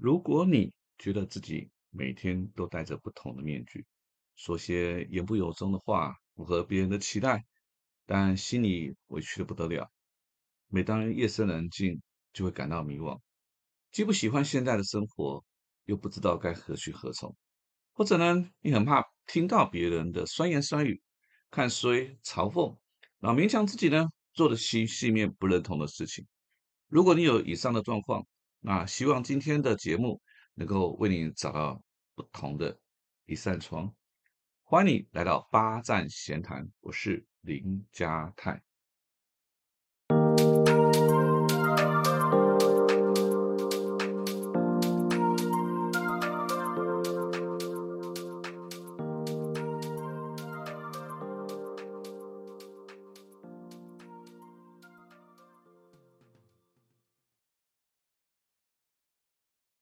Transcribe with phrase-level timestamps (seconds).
[0.00, 3.84] 如果你觉得自己每天都戴着不同的面具，
[4.36, 7.44] 说些言不由衷的话，符合别人的期待，
[8.06, 9.90] 但心里委屈的不得了，
[10.68, 12.00] 每当夜深人静，
[12.32, 13.20] 就会感到迷惘，
[13.90, 15.44] 既不喜欢现在的生活，
[15.84, 17.34] 又不知道该何去何从，
[17.92, 21.02] 或者呢，你很怕听到别人的酸言酸语，
[21.50, 22.78] 看衰嘲讽，
[23.18, 26.24] 然后勉强自己呢做的心细面不认同的事情。
[26.86, 28.24] 如果你有以上的状况，
[28.60, 30.20] 那希望今天的节目
[30.54, 31.82] 能够为你找到
[32.14, 32.78] 不同的
[33.24, 33.94] 一扇窗。
[34.62, 38.67] 欢迎你来到八站闲谈，我是林家泰。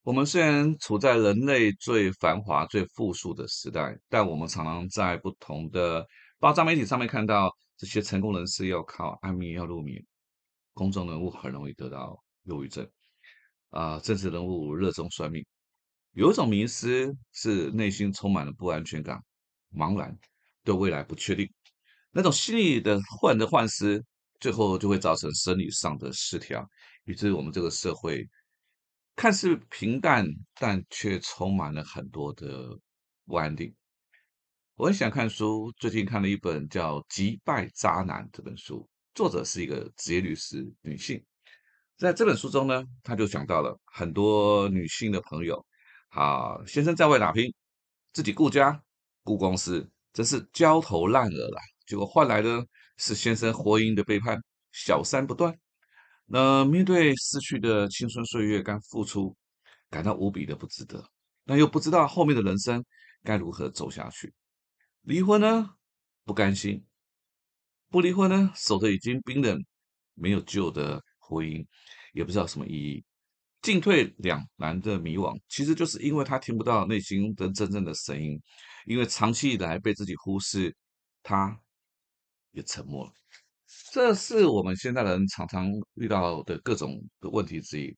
[0.06, 6.06] 我们虽然处在人类最繁华、最富庶的时代，但我们常常在不同的
[6.38, 10.00] 爆炸媒体上面看到这些成功人士要靠安眠药入眠，
[10.74, 12.88] 公众人物很容易得到忧郁症，
[13.70, 15.44] 啊，政治人物热衷算命，
[16.12, 19.20] 有一种迷思是内心充满了不安全感、
[19.74, 20.16] 茫然，
[20.62, 21.50] 对未来不确定，
[22.12, 24.00] 那种心理的患得患失，
[24.38, 26.64] 最后就会造成生理上的失调，
[27.06, 28.24] 以致我们这个社会。
[29.16, 30.26] 看似平淡，
[30.60, 32.78] 但却充满了很多的
[33.24, 33.74] 不安定。
[34.74, 41.24] 我很想看书，最近看了一本叫《击败渣男》这本书，作者是一个职业律师，女性。
[41.96, 45.64] 在这本书中呢，他就讲到了很多女性的朋友，
[46.10, 47.54] 啊，先生在外打拼，
[48.12, 48.82] 自己顾家、
[49.22, 51.58] 顾公司，真是焦头烂额了。
[51.86, 52.66] 结果换来的
[52.98, 54.38] 是先生婚姻的背叛，
[54.72, 55.58] 小三不断。
[56.26, 59.36] 那面对失去的青春岁月跟付出，
[59.88, 61.08] 感到无比的不值得，
[61.44, 62.84] 那又不知道后面的人生
[63.22, 64.34] 该如何走下去。
[65.02, 65.70] 离婚呢，
[66.24, 66.80] 不甘心；
[67.88, 69.64] 不离婚呢，守着已经冰冷、
[70.14, 71.64] 没有救的婚姻，
[72.12, 73.04] 也不知道什么意义。
[73.62, 78.40] 进退两难的迷惘，其实就是因为他听不到内心的真正的声音，
[78.84, 80.76] 因为长期以来被自己忽视，
[81.22, 81.56] 他
[82.50, 83.12] 也沉默了。
[83.92, 87.96] 这是我们现代人常常遇到的各种的问题之一。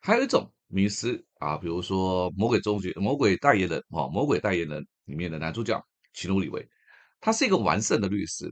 [0.00, 5.78] 还有一种迷失啊，比如说《魔鬼终结》《魔鬼代言人》哦，《魔鬼代言人》里面的男主角
[6.14, 6.66] 奇努里维，
[7.20, 8.50] 他是一个完胜的律师，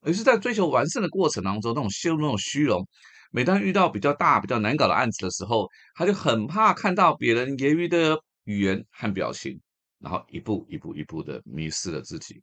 [0.00, 2.84] 而是在追求完胜的过程当中，那种陷入那种虚荣。
[3.30, 9.60] 每当遇到比较大、比较难搞的案子的时候，他就很怕看到别人言语的语言和表情，
[10.00, 12.42] 然后一步一步、一步的迷失了自己。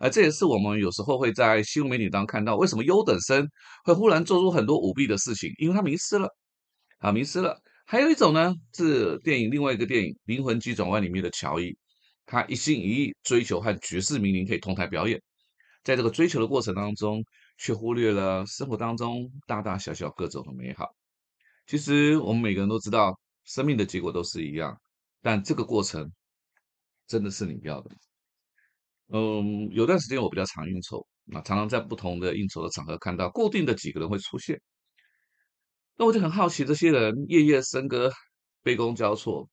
[0.00, 3.48] 而这也是我们有时候会在新闻媒体当中看到，为什么优等生
[3.84, 5.52] 会忽然做出很多舞弊的事情？
[5.58, 6.28] 因为他迷失了，
[6.98, 7.60] 啊，迷失了。
[7.86, 11.76] 还有一种呢，是电影另外一个电影《灵魂急转弯》里面的乔伊，
[12.26, 15.20] 他一心一意追求和爵士名伶可以同台表演，
[15.82, 17.22] 在这个追求的过程当中，
[17.58, 20.94] 却忽略了生活当中大大小小各种的美好。
[21.66, 24.74] 其实我们每个人都知道，生命的结果都是一样，
[25.20, 26.10] 但这个过程
[27.06, 27.90] 真的是你要的。
[29.08, 34.60] 嗯，有段时间我比较常应酬，那常常在不同的应酬的场合看到固定的几个人会出现，
[35.96, 38.10] 那我就很好奇，这些人夜夜笙歌、
[38.62, 39.48] 杯弓交错，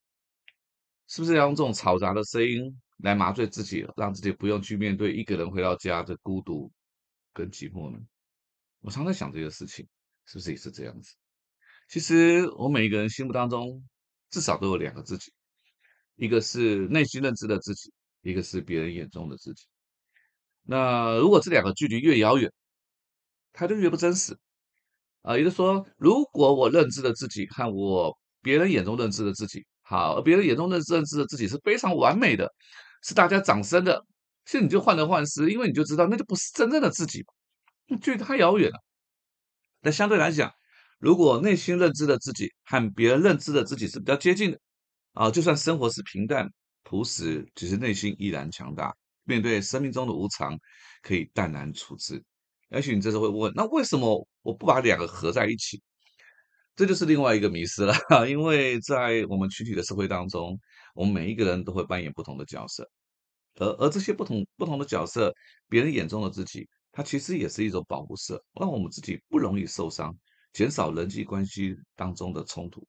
[1.08, 6.72] 是不是要用这种嘈杂的声音来麻醉自己，让自己不用去面对一个人回到家的孤独
[7.34, 8.00] 跟寂寞呢？
[8.80, 9.86] 我常在想这个事情，
[10.26, 11.14] 是不是也是这样子？
[11.90, 13.84] 其实我每一个人心目当中
[14.30, 15.34] 至少都有两个自己，
[16.16, 17.92] 一个是内心认知的自己。
[18.22, 19.66] 一个是别人眼中的自己，
[20.64, 22.52] 那如果这两个距离越遥远，
[23.54, 24.38] 它就越不真实
[25.24, 25.38] 啊。
[25.38, 32.48] 也就是说，如果我认知的自己和我别人眼中认知的自己，好，别人眼中认认知的自己是非常完美的，
[33.04, 34.06] 是大家掌声的，
[34.46, 37.26] 其实你就患得患失，因为你就知道那就不是真正的自己，
[38.02, 38.78] 距离太遥远了。
[39.82, 40.52] 那相对来讲，
[41.00, 44.60] 如果内心认知的自己和别人认知的自己是比较接近的
[45.14, 46.48] 啊，就算生活是平淡。
[46.92, 48.94] 朴实，只是内心依然强大。
[49.24, 50.60] 面对生命中的无常，
[51.02, 52.22] 可以淡然处之。
[52.70, 55.82] 也许你这时候会问：那为什么我不把两个合在一起？
[56.76, 57.94] 这就是另外一个迷失了。
[58.30, 60.60] 因为在我们群体的社会当中，
[60.94, 62.86] 我们每一个人都会扮演不同的角色，
[63.56, 65.34] 而而这些不同不同的角色，
[65.70, 70.14] 别人眼中的自己，它其实也是一种保护色，让我们自己不容易受伤，
[70.52, 72.86] 减少人际关系当中的冲突。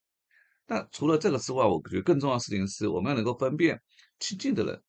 [0.73, 3.79] 那除了这个之外，我觉得更重要的事情是，我们要能够分辨
[4.19, 4.83] 亲近的人、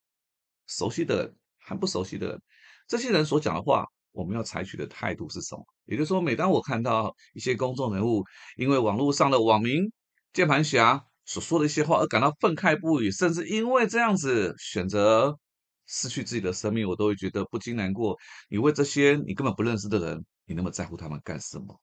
[0.65, 2.41] 熟悉的人和不熟悉的人。
[2.87, 5.65] 这些人所讲的话，我们要采取的态度是什么？
[5.83, 8.23] 也就是说，每当我看到一些公众人物
[8.55, 9.91] 因为网络上的网民、
[10.31, 15.37] 键盘侠所说的一些话而感到愤慨不已，甚至因为这样子选择
[15.85, 18.17] 失去自己的生命，我都会觉得不禁难过。
[18.47, 21.77] 你为这些你根本不认识的人，你那么在乎他们干什么？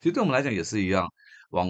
[0.00, 1.06] 其实对我们来讲也是一样。
[1.50, 1.68] 往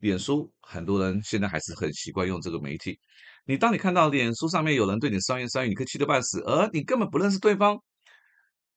[0.00, 2.98] 脸书，很多人现在还是很习惯用这个媒体。
[3.44, 7.78] 你当你看到脸书上面有人对你酸言酸语，你可以气得半死，而你根本不认识对方，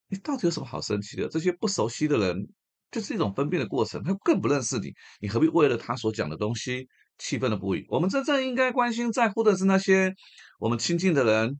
[0.08, 1.28] 你到底有什么好生气的？
[1.28, 2.48] 这些不熟悉的人，
[2.92, 6.88] 就是一种分辨的过程，他更不认识你，你何必为了他所讲的东西
[7.18, 7.86] 气愤的不已？
[7.90, 10.14] 我们真正应该关心在乎的是那些
[10.60, 11.60] 我们亲近的人，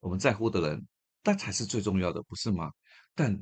[0.00, 0.86] 我们在乎的人，
[1.24, 2.70] 那才是最重要的，不是吗？
[3.14, 3.38] 但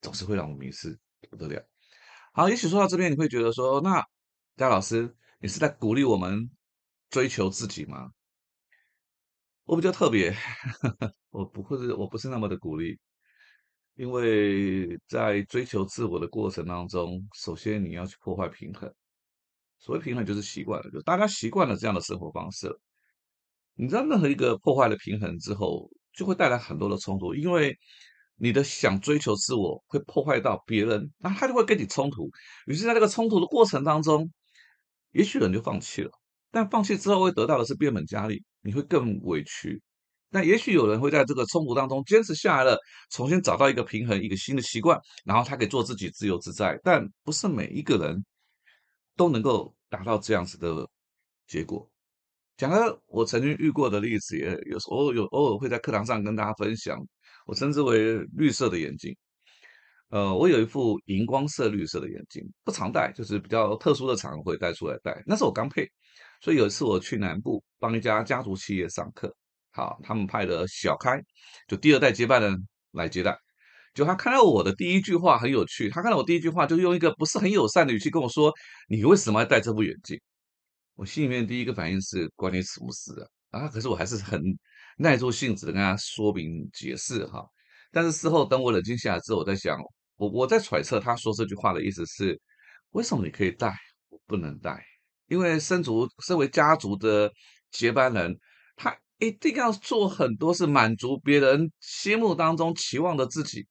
[0.00, 0.98] 总是会让我们迷失，
[1.30, 1.62] 不得了。
[2.32, 4.04] 好，也许说到这边，你会觉得说，那
[4.58, 6.50] 戴老师，你是在鼓励我们
[7.10, 8.10] 追求自己吗？
[9.64, 10.34] 我比较特别，
[11.28, 12.98] 我不会是，我不是那么的鼓励，
[13.96, 18.90] 因为在追求自我的过程当中，首先你要去破坏平衡。
[19.78, 22.74] 所谓平衡，就是习惯了，就大家习惯了这样的生活方式。
[23.74, 27.76] 你知道，任何一个破坏了平衡之后，就会带来很多的冲突，因为
[28.36, 32.30] 你的想追求自我，会破坏到别人，那他就会跟你冲突。
[32.64, 34.30] 于是，在这个冲突的过程当中，
[35.16, 36.10] 也许人就放弃了。
[36.50, 39.82] 但放弃之后会得到的是变本加厉，你会更委屈。
[40.30, 42.78] 那也许有人会在这个冲突当中坚持下来了，
[43.10, 46.78] 重新找到一个平衡，一个新的习惯，然后他可以做自己自由自在。
[46.82, 48.24] 但不是每一个人
[49.16, 50.88] 都能够达到这样子的
[51.46, 51.88] 结果。
[52.56, 56.98] 讲个我曾经遇过的例子，也有时候有偶尔会在课堂上跟大家分享，
[57.46, 59.14] 我称之为绿色的眼睛。
[60.08, 65.22] 呃，我有一副荧光色绿色的眼镜，不常戴，就是比较特殊的场合会戴出来戴。
[65.26, 65.88] 那是我刚配。
[66.40, 69.34] 所以有一次我去南部帮一家家族企业上课，
[69.72, 71.20] 好，他们派的小开，
[71.66, 73.36] 就第二代接班人来接待。
[73.94, 78.52] 就他看到我的第一句话很有趣，他看到我第一句话就用一个不是很友善的语气跟我说
[78.88, 80.20] ：“你为什么要戴这副眼镜？”
[80.94, 83.12] 我心里面第一个反应是关你什么事
[83.50, 83.60] 啊？
[83.60, 84.40] 啊，可是我还是很
[84.98, 87.42] 耐住性子的跟他说明解释哈。
[87.90, 89.78] 但是事后等我冷静下来之后，我在想，
[90.16, 92.40] 我我在揣测他说这句话的意思是：
[92.90, 93.74] 为什么你可以戴，
[94.08, 94.82] 我不能戴？
[95.28, 97.30] 因为身族身为家族的
[97.70, 98.38] 接班人，
[98.76, 103.66] 他一定要做很多是满足别人心目当中期望的自己。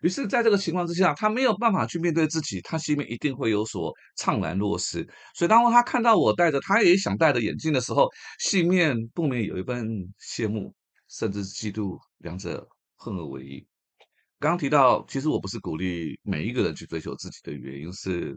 [0.00, 5.06] 于是，在这个情况之下，他没有办法去面对自己，他心里面一定会有所怅然若失。
[5.34, 8.08] 所以，当他看到我戴着他也想戴的眼镜的时候，
[8.40, 9.86] 心里面不免有一份
[10.20, 10.74] 羡慕，
[11.08, 12.66] 甚至嫉妒，两者
[12.96, 13.71] 混合为一。
[14.42, 18.36] 刚刚提到，其实我不是鼓励每一个人去追求自己的原因是。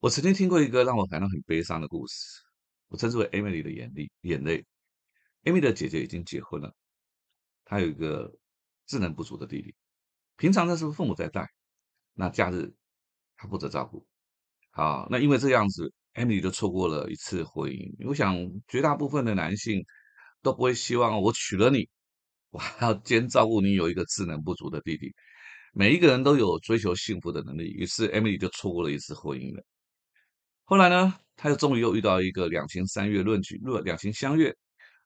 [0.00, 2.42] 我曾经听过一个让我感到很悲伤的故事，
[2.88, 4.10] 我称之为 Emily 的眼泪。
[4.20, 4.66] 眼泪
[5.44, 6.70] ，Emily 的姐姐已经结婚了，
[7.64, 8.30] 她有一个
[8.84, 9.74] 智能不足的弟弟。
[10.36, 11.48] 平常呢是父母在带，
[12.12, 12.70] 那假日
[13.38, 14.06] 她负责照顾。
[14.72, 18.06] 好，那因为这样子，Emily 就错过了一次婚姻。
[18.06, 18.36] 我想
[18.68, 19.82] 绝大部分的男性
[20.42, 21.88] 都不会希望我娶了你，
[22.56, 25.12] 我还要兼照顾你有一个智能不足的弟弟。
[25.74, 29.62] 每一个人都有追求幸福的能力，于是 Emily 就错过了一次婚姻了。
[30.64, 34.56] 后来呢，他又终于又遇到一个两情三月论及论两情相悦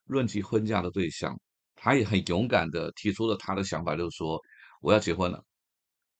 [0.05, 1.37] 论及婚嫁的对象，
[1.75, 4.39] 他也很勇敢的提出了他的想法，就是说
[4.79, 5.43] 我要结婚了，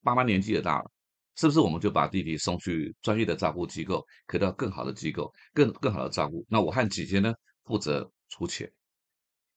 [0.02, 0.90] 爸妈年纪也大了，
[1.36, 6.44] 是不是我们就把弟弟送去专业的照顾机构，可到更好的机构，更更好的照顾？
[6.46, 7.32] 那我和姐姐呢
[7.64, 8.70] 负责出钱。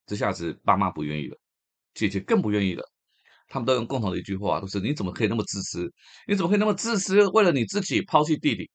[0.06, 1.38] 这下子爸妈不愿意了，
[1.96, 2.84] 姐姐更不愿意了，
[3.48, 5.92] 他们都用共同的一句话，都是你怎么可以那么自私？
[6.28, 7.26] 你怎么可以那么自私？
[7.30, 8.70] 为了你自己抛弃弟弟？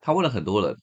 [0.00, 0.74] 他问了很多人，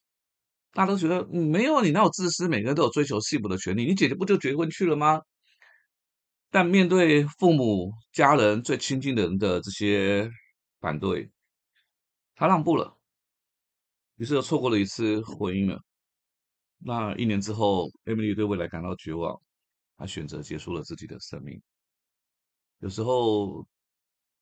[0.71, 2.47] 大家都觉得没有你那有自私？
[2.47, 3.86] 每个人都有追求幸福的权利。
[3.86, 5.21] 你姐姐不就结婚去了吗？
[6.50, 10.29] 但面对父母、家人最亲近的人的这些
[10.79, 11.29] 反对，
[12.36, 12.95] 他让步了，
[14.15, 15.81] 于是又错过了一次婚姻了。
[16.79, 19.41] 那一年之后，Emily 对未来感到绝望，
[19.98, 21.62] 他选择结束了自己的生命。
[22.80, 23.68] 有时候，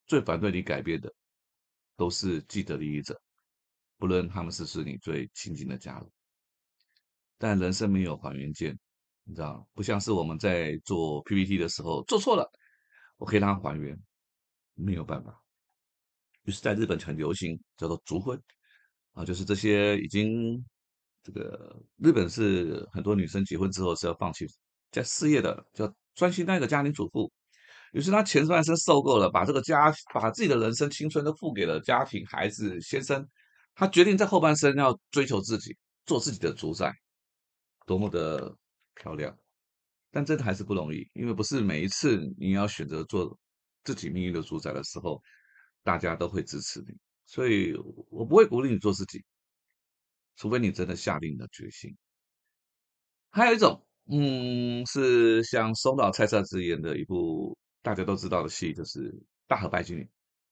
[0.05, 1.11] 最反对你改变的，
[1.95, 3.19] 都是既得利益者。
[3.97, 6.11] 不论他们是是你最亲近的家人，
[7.37, 8.77] 但人生没有还原键，
[9.23, 12.45] 你知道，不像是我们在做 PPT 的时候做错了，
[13.15, 13.97] 我可以让它还原，
[14.73, 15.41] 没有办法。
[16.43, 18.37] 于是，在日本很流行叫做“足婚”，
[19.13, 20.63] 啊，就是这些已经
[21.23, 24.45] 这个日本是很多女生结婚之后是要放弃
[24.95, 27.29] 在事业的，叫专心当一个家庭主妇。
[27.91, 33.27] 于是，她前半生受够了，把这个家把自己的人生青春都付给了家庭、孩子、先生。
[33.73, 36.93] 他决定在后半生要追求自己，做自己的主宰，
[37.85, 38.55] 多么的
[38.95, 39.37] 漂亮！
[40.11, 43.37] 但真的还是不容易，因为不是每一次你要选择做
[43.83, 45.21] 自己命运的主宰的时候，
[45.83, 46.95] 大家都会支持你。
[47.25, 47.73] 所以
[48.09, 49.25] 我不会鼓励你做自己，
[50.37, 51.97] 除非你真的下定了决心。
[53.29, 58.99] 还有一种，嗯，是像松岛菜菜子演的一部大家都知道的戏，就是
[59.47, 60.03] 《大和拜金女》。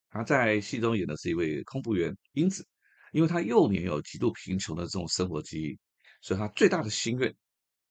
[0.10, 2.66] 她在戏中演的是一位空服员英子，
[3.12, 5.78] 因为她幼年有极度贫穷的这种生活记忆，
[6.22, 7.32] 所以她最大的心愿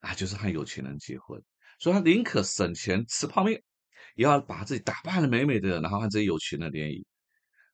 [0.01, 1.41] 啊，就是和有钱人结婚。
[1.79, 3.63] 所以她宁可省钱吃泡面，
[4.17, 7.07] 也要把自己打扮的美美的，然后和这些有钱人联谊。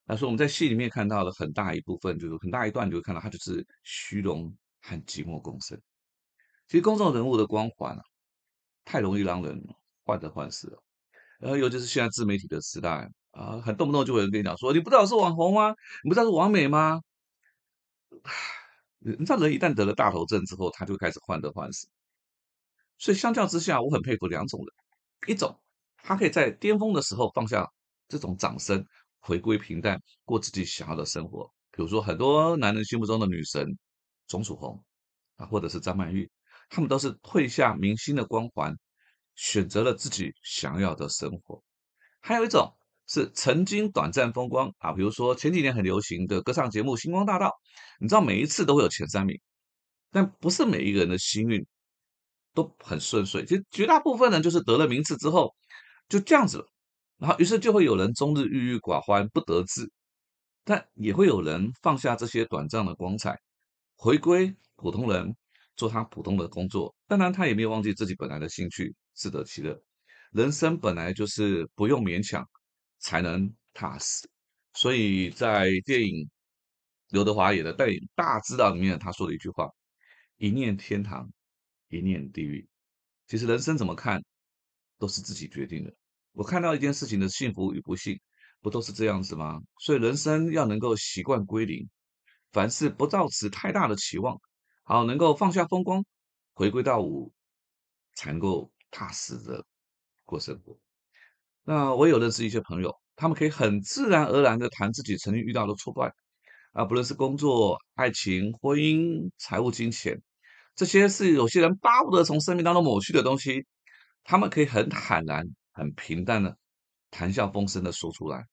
[0.05, 5.79] 那所以我们在戏里面看到的很大一部分，就是很大一段，就会看到她就是虚荣和寂寞共生。
[6.69, 8.01] 其实公众人物的光环啊，
[8.85, 9.59] 太容易让人
[10.05, 10.81] 患得患失了。
[11.41, 15.73] 呃，尤其是现在自媒体的时代啊，很动不动就有人跟你讲说：“你不知道我是网红吗？
[16.03, 17.01] 你不知道是完美吗？”
[18.99, 21.87] 你知道人一旦得了大头症之后，他就开始患得患失。
[22.99, 25.59] 所以相较之下，我很佩服两种人：一种
[26.03, 27.67] 他可以在巅峰的时候放下
[28.07, 28.85] 这种掌声，
[29.19, 31.51] 回归平淡，过自己想要的生活。
[31.71, 33.65] 比如说很多男人心目中的女神
[34.27, 34.83] 钟楚红
[35.37, 36.29] 啊，或者是张曼玉。
[36.69, 38.75] 他们都是褪下明星的光环，
[39.35, 41.61] 选择了自己想要的生活。
[42.21, 42.71] 还有一种
[43.07, 47.47] 是曾经短暂风光啊，比如说前几年很流行的歌唱节目《星光大道》，
[47.99, 49.39] 你知道每一次都会有前三名，
[50.11, 51.65] 但不是每一个人的幸运
[52.53, 53.43] 都很顺遂。
[53.45, 55.55] 其实绝大部分人就是得了名次之后
[56.07, 56.65] 就这样子了，
[57.17, 59.91] 然后于是就会有人终日郁郁寡欢不得志，
[60.63, 63.39] 但也会有人放下这些短暂的光彩，
[63.95, 65.35] 回归普通人。
[65.79, 69.81] 做他普通的工作，当然他也没有忘记自己本来的兴趣，自得其乐。
[70.33, 72.45] 人生本来就是不用勉强
[72.97, 74.27] 才能踏实，
[74.73, 76.29] 所以在电影
[77.11, 79.69] 刘德华演的《电影大知道》里面，他说的一句话
[80.35, 81.31] ：“一念天堂，
[81.87, 82.67] 一念地狱。”
[83.27, 84.21] 其实人生怎么看
[84.97, 85.95] 都是自己决定的。
[86.33, 88.19] 我看到一件事情的幸福与不幸，
[88.59, 89.61] 不都是这样子吗？
[89.79, 91.89] 所以人生要能够习惯归零，
[92.51, 94.37] 凡事不抱持太大的期望。
[94.89, 96.03] 好，能够放下风光，
[96.55, 97.31] 回归到我，
[98.15, 99.63] 才能够踏实的
[100.25, 100.75] 过生活。
[101.61, 106.11] 那我有认识一些朋友，他们可以很自然而然的谈自己曾经遇到的挫败，
[106.71, 110.19] 啊，不论是工作、爱情、婚姻、财务、金钱，
[110.73, 113.67] 这些是有些人巴不得从生命当中抹去的东西，
[114.23, 116.57] 他们可以很坦然、很平淡的
[117.11, 118.43] 谈笑风生的说出来，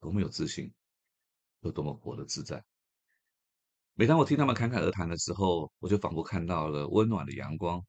[0.00, 0.72] 多么有自信，
[1.60, 2.64] 又多么活得自在。
[3.94, 7.84] 每当我听他们侃侃而谈的时候，我就仿佛看到了温暖的阳光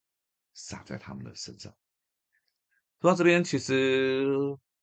[0.53, 1.73] 洒在他们的身上。
[2.99, 4.25] 说到这边，其实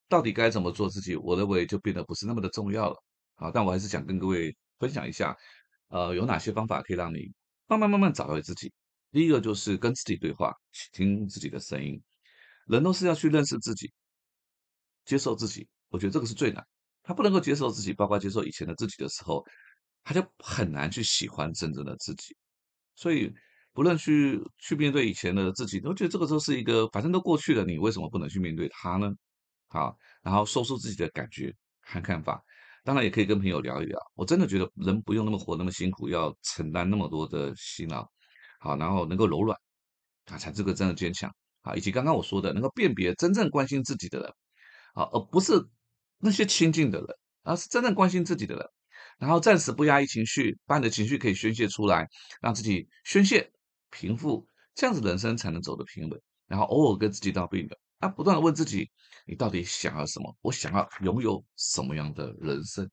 [0.09, 2.97] 到底该怎么做自己，我认为就变得不是那么的重要了。
[3.35, 5.37] 好，但我还是想跟各位分享一下，
[5.89, 7.31] 呃，有哪些方法可以让你
[7.67, 8.73] 慢慢慢慢找回自己。
[9.12, 10.55] 第一个就是跟自己对话，
[10.93, 12.03] 听自己的声音。
[12.67, 13.93] 人都是要去认识自己，
[15.05, 15.69] 接受自己。
[15.91, 16.67] 我觉得这个是最难。
[17.03, 19.45] 他不能够接受自己，包括接受以前的自己的时候。
[20.02, 22.37] 他就很难去喜欢真正的自己，
[22.97, 23.33] 所以
[23.73, 29.12] 不论去去面对以前的自己，我觉得这个都是一个，反正都过去了，你为什么不能去面对他呢？
[29.69, 32.42] 好，然后说出自己的感觉和看法，
[32.83, 33.99] 当然也可以跟朋友聊一聊。
[34.14, 38.04] 我真的觉得人不用那么活那么辛苦，要承担那么多的辛劳，
[38.59, 39.57] 好，然后能够柔软，
[40.26, 41.76] 啊，才这个真的坚强啊。
[41.76, 44.28] 以及刚刚我说的，能够辨别真正关心自己的人，
[44.95, 45.52] 啊，而不是
[46.19, 47.07] 那些亲近的人，
[47.45, 48.69] 而是真正关心自己的人。
[49.21, 52.09] 然后暂时不压抑情绪，把你的情绪可以宣泄出来，
[52.41, 53.53] 让自己宣泄
[53.91, 56.21] 平复，这样子人生才能走得平稳。
[56.47, 58.91] 然后偶尔跟自己道别的，啊，不断的问自己，
[59.27, 60.35] 你到底想要什么？
[60.41, 62.91] 我想要拥有什么样的人生？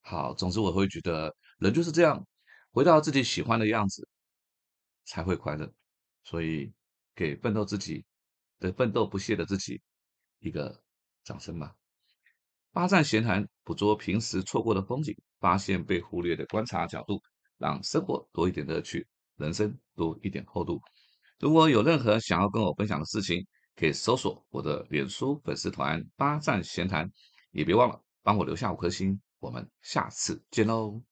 [0.00, 2.26] 好，总之我会觉得人就是这样，
[2.70, 4.08] 回到自己喜欢的样子
[5.04, 5.70] 才会快乐。
[6.24, 6.72] 所以
[7.14, 8.04] 给奋斗自己
[8.58, 9.80] 的奋斗不懈的自己
[10.38, 10.82] 一个
[11.22, 11.74] 掌声吧。
[12.72, 17.20] 八站闲谈，捕捉平时错过的风景，发现被忽略的观察角度，
[17.58, 19.06] 让生活多一点乐趣，
[19.36, 20.80] 人生多一点厚度。
[21.38, 23.44] 如果有任何想要跟我分享的事情，
[23.74, 27.10] 可以搜索我的脸书粉丝团“八站闲谈”，
[27.50, 29.18] 也别忘了帮我留下五颗星。
[29.38, 31.09] 我们下次见喽！